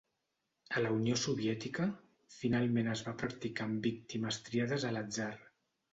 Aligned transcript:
A 0.79 0.81
la 0.85 0.93
Unió 0.93 1.17
Soviètica, 1.23 1.85
finalment 2.37 2.91
es 2.95 3.03
va 3.11 3.15
practicar 3.25 3.69
en 3.73 3.77
víctimes 3.87 4.41
triades 4.49 4.87
a 4.91 4.95
l'atzar. 4.97 5.33